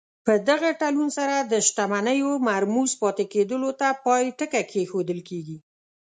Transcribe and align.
په 0.25 0.33
دغه 0.49 0.69
تړون 0.81 1.09
سره 1.17 1.35
د 1.51 1.53
شتمنیو 1.67 2.31
مرموز 2.49 2.91
پاتې 3.01 3.25
کېدلو 3.33 3.69
ته 3.79 3.87
پای 4.05 4.23
ټکی 4.37 4.63
کېښودل 4.71 5.19
شو. 5.27 5.55